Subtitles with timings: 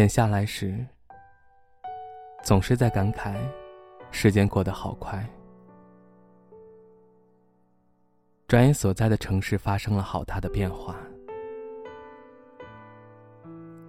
[0.00, 0.82] 闲下来时，
[2.42, 3.36] 总是在感慨，
[4.10, 5.22] 时间过得好快。
[8.48, 10.96] 转眼所在的城市发生了好大的变化，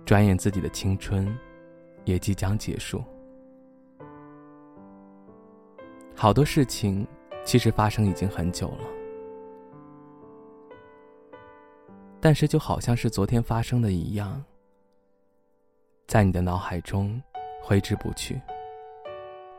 [0.04, 1.34] 转眼自己的青春
[2.04, 3.02] 也即将结束。
[6.14, 7.08] 好多事情
[7.46, 8.84] 其实发生已经很久了，
[12.20, 14.44] 但是就好像是昨天发生的一样。
[16.12, 17.22] 在你的脑海中
[17.64, 18.38] 挥之不去。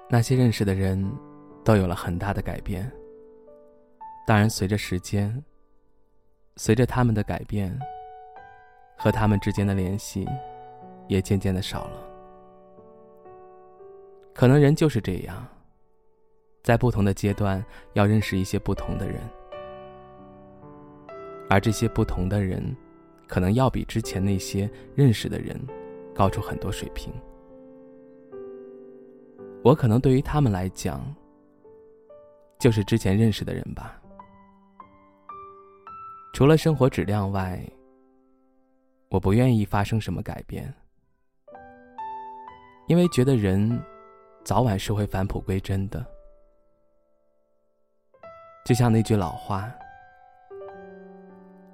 [0.07, 1.03] 那些认识的人，
[1.65, 2.93] 都有了很大的改变。
[4.27, 5.43] 当然，随着时间，
[6.57, 7.75] 随着他们的改变，
[8.99, 10.29] 和他们之间的联系，
[11.09, 12.07] 也渐渐的少了。
[14.35, 15.49] 可能人就是这样，
[16.63, 17.65] 在不同的阶段
[17.95, 19.19] 要认识一些不同的人，
[21.49, 22.77] 而这些不同的人，
[23.27, 25.59] 可能要比之前那些认识的人。
[26.15, 27.13] 高出很多水平，
[29.65, 31.03] 我可能对于他们来讲，
[32.59, 33.99] 就是之前认识的人吧。
[36.35, 37.63] 除了生活质量外，
[39.11, 40.73] 我不愿意发生什么改变，
[42.89, 43.79] 因为觉得人
[44.43, 46.05] 早晚是会返璞归真的。
[48.65, 49.71] 就像那句老话：“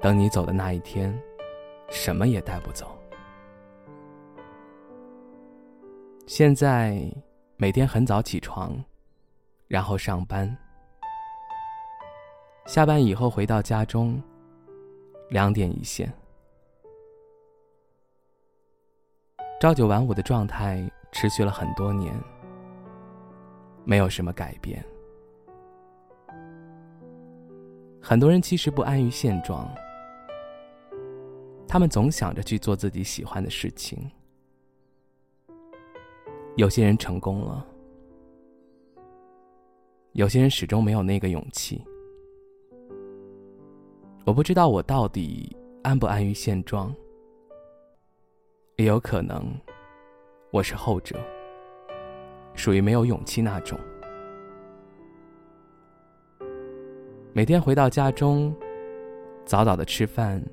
[0.01, 1.17] 等你走的那一天，
[1.91, 2.93] 什么也带不走。”
[6.29, 7.11] 现在
[7.57, 8.79] 每天很早起床，
[9.67, 10.55] 然后上班。
[12.67, 14.23] 下班以后回到家中，
[15.31, 16.13] 两点一线。
[19.59, 22.15] 朝九晚五的状态持续了很多年，
[23.87, 24.85] 没有什么改变。
[28.03, 29.67] 很多人其实不安于现状，
[31.67, 34.11] 他们总想着去做自己喜欢的事情。
[36.59, 37.65] 有些人成功了，
[40.15, 41.81] 有些人始终没有那个勇气。
[44.27, 46.93] 我不知道我到底安不安于现状，
[48.75, 49.55] 也有可能
[50.51, 51.17] 我是后者，
[52.55, 53.79] 属于没有勇气那种。
[57.33, 58.53] 每天回到家中，
[59.45, 60.45] 早早的吃饭，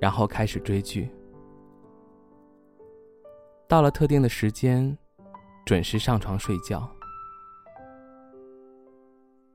[0.00, 1.10] 然后开始追剧，
[3.68, 4.96] 到了特定的时间。
[5.66, 6.88] 准时上床睡觉，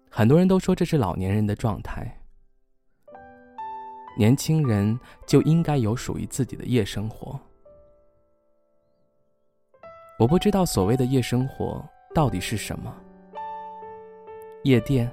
[0.09, 2.05] 很多人都说这是老年人的状态。
[4.17, 7.39] 年轻人就应该有属于自己的夜生活。
[10.19, 11.81] 我不知道所谓的夜生活
[12.13, 12.93] 到底是什么，
[14.63, 15.09] 夜店、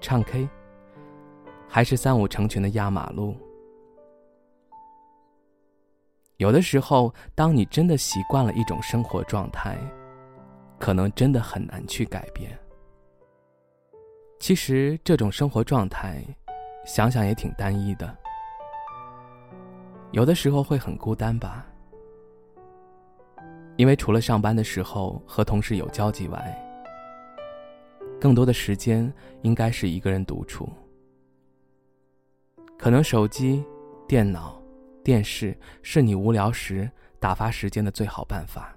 [0.00, 0.48] 唱 K，
[1.68, 3.36] 还是三五成群的压马路？
[6.38, 9.78] 有的时候，当你真的习惯了一种生活状态，
[10.78, 12.56] 可能真的很难去改变。
[14.38, 16.22] 其实，这种生活状态，
[16.84, 18.14] 想想也挺单一的。
[20.12, 21.66] 有的时候会很孤单吧，
[23.76, 26.62] 因为除了上班的时候和同事有交集外，
[28.20, 29.10] 更多的时间
[29.40, 30.68] 应该是一个人独处。
[32.78, 33.64] 可能手机、
[34.06, 34.60] 电脑。
[35.06, 36.90] 电视是你无聊时
[37.20, 38.76] 打发时间的最好办法。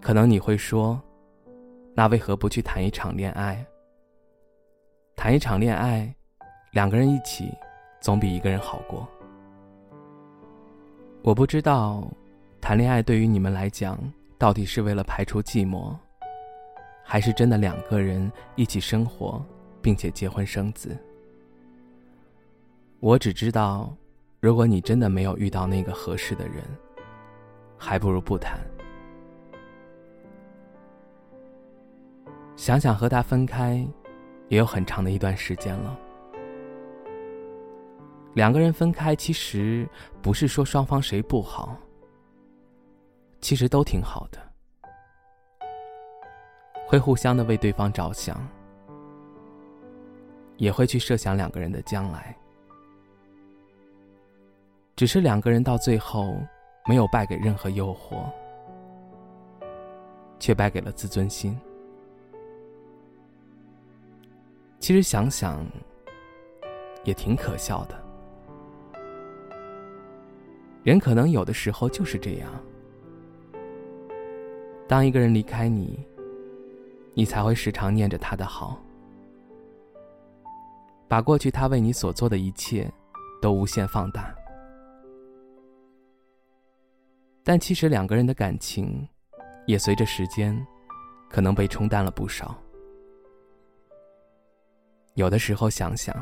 [0.00, 1.02] 可能你会说，
[1.92, 3.66] 那为何不去谈一场恋爱？
[5.16, 6.14] 谈一场恋爱，
[6.70, 7.52] 两个人一起，
[8.00, 9.08] 总比一个人好过。
[11.22, 12.08] 我不知道，
[12.60, 13.98] 谈恋爱对于你们来讲，
[14.38, 15.96] 到底是为了排除寂寞，
[17.02, 19.44] 还是真的两个人一起生活，
[19.82, 20.96] 并且结婚生子？
[23.00, 23.96] 我只知道，
[24.40, 26.62] 如果你真的没有遇到那个合适的人，
[27.78, 28.60] 还不如不谈。
[32.56, 33.82] 想想和他分开，
[34.48, 35.98] 也有很长的一段时间了。
[38.34, 39.88] 两个人分开，其实
[40.20, 41.74] 不是说双方谁不好，
[43.40, 44.38] 其实都挺好的，
[46.86, 48.46] 会互相的为对方着想，
[50.58, 52.36] 也会去设想两个人的将来。
[55.00, 56.36] 只是两个人到最后
[56.86, 58.22] 没有败给任何诱惑，
[60.38, 61.58] 却败给了自尊心。
[64.78, 65.64] 其实想想，
[67.02, 67.98] 也挺可笑的。
[70.82, 72.50] 人可能有的时候就是这样，
[74.86, 75.98] 当一个人离开你，
[77.14, 78.78] 你才会时常念着他的好，
[81.08, 82.86] 把过去他为你所做的一切
[83.40, 84.36] 都无限放大。
[87.50, 89.04] 但其实两个人的感情，
[89.66, 90.56] 也随着时间，
[91.28, 92.56] 可能被冲淡了不少。
[95.14, 96.14] 有的时候想想，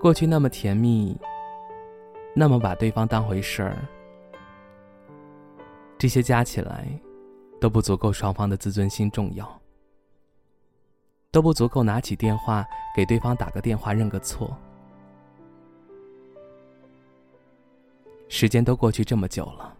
[0.00, 1.14] 过去那么甜蜜，
[2.34, 3.76] 那么把对方当回事儿，
[5.98, 6.88] 这些加起来，
[7.60, 9.60] 都不足够双方的自尊心重要，
[11.30, 12.64] 都不足够拿起电话
[12.96, 14.56] 给对方打个电话认个错。
[18.34, 19.76] 时间都过去这么久了，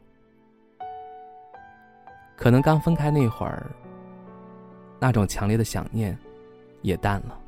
[2.36, 3.74] 可能刚分开那会儿，
[5.00, 6.16] 那种强烈的想念。
[6.82, 7.40] 也淡了。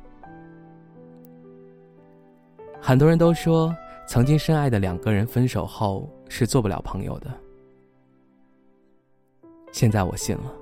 [2.81, 3.75] 很多人都说，
[4.07, 7.29] 曾经深爱的两个人分手后是做不了朋友的。
[9.73, 10.53] 现在我信了。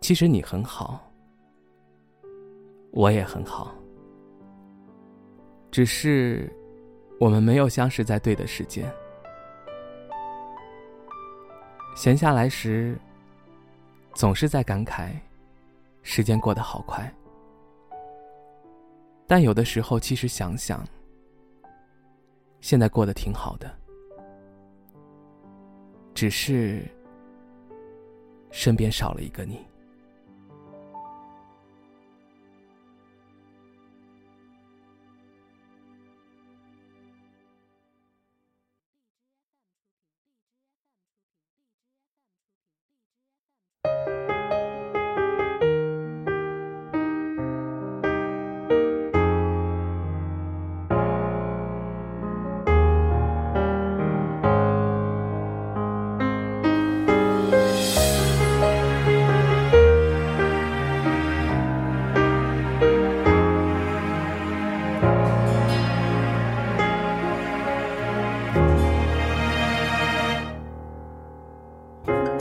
[0.00, 1.00] 其实你很好，
[2.90, 3.72] 我也很好，
[5.70, 6.52] 只是
[7.18, 8.90] 我们没有相识在对的时间。
[11.96, 12.98] 闲下来时，
[14.14, 15.10] 总是在感慨。
[16.04, 17.12] 时间过得好快，
[19.26, 20.82] 但有的时候，其实想想，
[22.62, 23.70] 现在过得挺好的，
[26.14, 26.82] 只是
[28.50, 29.66] 身边少了一个你。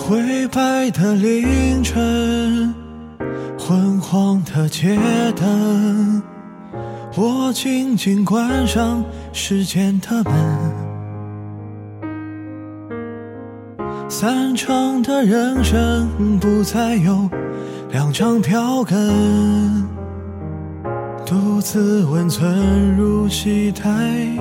[0.08, 2.74] 灰白的凌晨，
[3.60, 4.98] 昏黄的街
[5.36, 6.24] 灯，
[7.18, 10.34] 我静静关上时间的门。
[14.08, 16.08] 散场的人生
[16.40, 17.30] 不再有
[17.92, 19.86] 两张票根，
[21.26, 23.92] 独自温存入戏太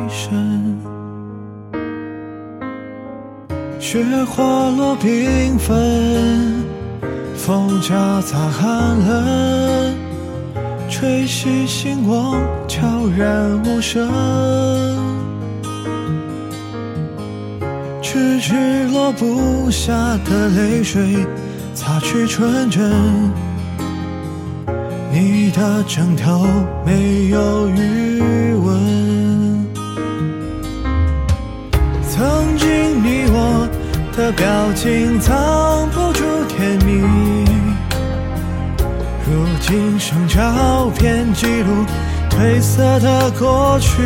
[0.09, 0.96] 深。
[3.89, 6.65] 雪花落缤纷，
[7.37, 9.95] 风夹杂寒冷，
[10.91, 12.37] 吹熄星光，
[12.67, 12.85] 悄
[13.17, 14.11] 然无声。
[18.03, 19.93] 迟迟落不下
[20.25, 21.25] 的泪水，
[21.73, 22.91] 擦去纯真。
[25.13, 26.45] 你的枕头
[26.85, 29.65] 没有余温，
[32.03, 32.67] 曾经
[33.01, 33.76] 你我。
[34.17, 37.03] 的表情藏不住甜蜜，
[39.31, 41.85] 如今剩照片记录
[42.31, 44.03] 褪色的过去。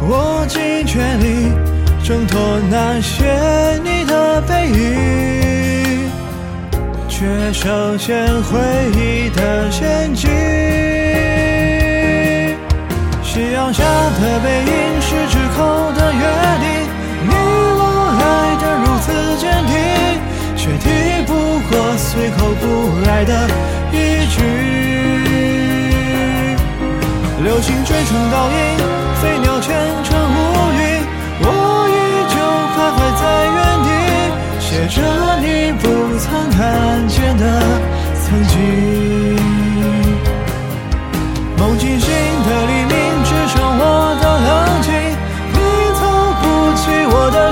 [0.00, 1.52] 我尽全力
[2.04, 3.24] 挣脱那些
[3.82, 6.08] 你的背影，
[7.08, 8.60] 却深陷回
[8.94, 10.30] 忆的陷阱。
[13.24, 16.20] 夕阳下的背影是之后的约
[16.60, 16.97] 定。
[18.28, 19.06] 爱得如此
[19.38, 19.72] 坚定，
[20.56, 20.86] 却敌
[21.26, 21.32] 不
[21.70, 22.62] 过随口不
[23.06, 23.32] 来的
[23.92, 24.36] 一句
[27.42, 28.97] 流星，坠成倒影。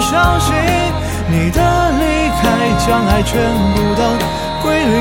[0.09, 0.53] 消息，
[1.29, 1.61] 你的
[1.99, 2.43] 离开
[2.87, 3.43] 将爱全
[3.75, 4.03] 部都。
[4.63, 4.95] 归零，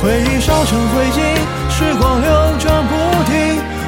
[0.00, 1.18] 回忆烧成灰烬，
[1.68, 2.92] 时光流转不
[3.30, 3.32] 停，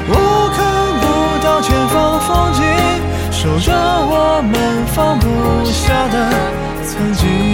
[0.07, 0.13] 我
[0.55, 0.57] 看
[1.01, 1.03] 不
[1.43, 2.61] 到前方风景，
[3.31, 4.53] 守着我们
[4.93, 5.25] 放不
[5.65, 6.15] 下的
[6.83, 7.44] 曾经。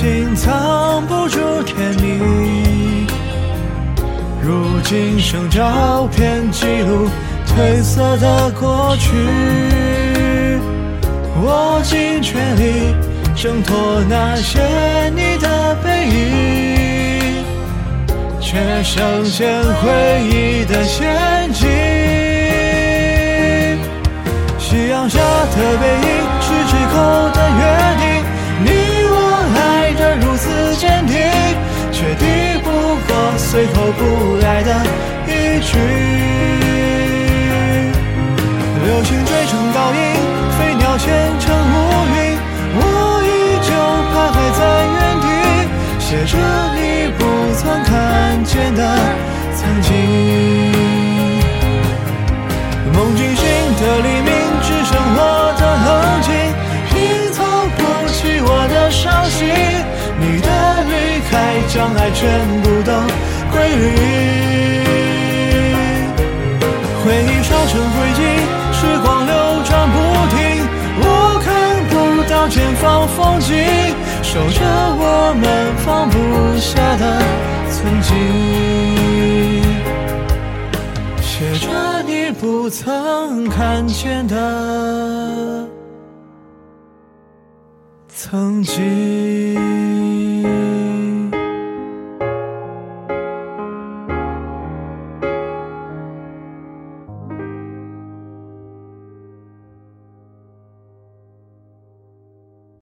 [0.00, 3.06] 心藏不住甜蜜。
[4.40, 7.06] 如今剩照片记录
[7.46, 9.10] 褪色的过去，
[11.36, 12.94] 我尽全力
[13.36, 14.58] 挣脱那些
[15.14, 17.44] 你的背影，
[18.40, 19.90] 却深陷回
[20.24, 21.68] 忆的陷阱。
[24.58, 26.08] 夕阳下的背影
[26.40, 27.60] 是最后的约
[28.00, 28.19] 定，
[30.80, 31.14] 坚定，
[31.92, 32.24] 却抵
[32.64, 32.70] 不
[33.06, 34.00] 过随后不
[34.40, 34.72] 来的
[35.26, 35.76] 一句。
[38.82, 39.98] 流星追成倒影，
[40.56, 41.76] 飞鸟前尘乌
[42.16, 42.16] 云，
[42.76, 42.80] 我
[43.28, 43.28] 依
[43.60, 43.68] 旧
[44.08, 44.60] 徘徊在
[44.96, 45.28] 原地，
[46.00, 46.32] 写着
[46.72, 46.78] 你
[47.18, 47.20] 不
[47.58, 48.80] 曾看见的
[49.54, 49.88] 曾经。
[52.94, 53.44] 梦惊醒
[53.78, 54.32] 的黎明，
[54.62, 55.49] 只剩我
[62.00, 62.24] 爱全
[62.62, 62.92] 部都
[63.52, 63.82] 归零。
[67.04, 68.18] 回忆烧成灰烬，
[68.72, 69.96] 时光流转不
[70.30, 70.38] 停，
[71.02, 71.04] 我
[71.44, 71.48] 看
[71.90, 71.92] 不
[72.26, 73.52] 到前方风景，
[74.22, 75.44] 守着我们
[75.84, 76.16] 放不
[76.58, 77.04] 下的
[77.70, 78.08] 曾经。
[81.20, 85.68] 写着你不曾看见的
[88.08, 89.69] 曾经。